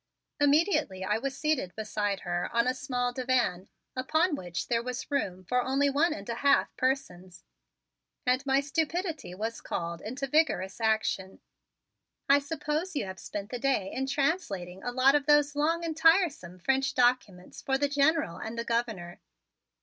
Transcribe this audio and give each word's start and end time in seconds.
Immediately 0.39 1.03
I 1.03 1.19
was 1.19 1.37
seated 1.37 1.75
beside 1.75 2.21
her 2.21 2.49
on 2.51 2.65
a 2.65 2.73
small 2.73 3.13
divan 3.13 3.69
upon 3.95 4.33
which 4.35 4.67
there 4.67 4.81
was 4.81 5.11
room 5.11 5.43
for 5.43 5.61
only 5.61 5.91
one 5.91 6.11
and 6.11 6.27
a 6.27 6.33
half 6.41 6.75
persons, 6.75 7.43
and 8.25 8.43
my 8.43 8.61
stupidity 8.61 9.35
was 9.35 9.61
called 9.61 10.01
into 10.01 10.25
vigorous 10.25 10.81
action. 10.81 11.39
"I 12.27 12.39
suppose 12.39 12.95
you 12.95 13.05
have 13.05 13.19
spent 13.19 13.51
the 13.51 13.59
day 13.59 13.91
in 13.91 14.07
translating 14.07 14.81
a 14.81 14.91
lot 14.91 15.13
of 15.13 15.27
those 15.27 15.55
long 15.55 15.85
and 15.85 15.95
tiresome 15.95 16.57
French 16.57 16.95
documents 16.95 17.61
for 17.61 17.77
the 17.77 17.87
General 17.87 18.37
and 18.39 18.57
the 18.57 18.63
Governor. 18.65 19.19